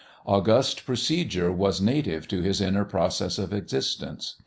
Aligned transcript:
August 0.25 0.83
procedure 0.83 1.51
was 1.51 1.79
native 1.79 2.27
to 2.27 2.41
his 2.41 2.59
inner 2.59 2.83
process 2.83 3.37
of 3.37 3.53
existence. 3.53 4.33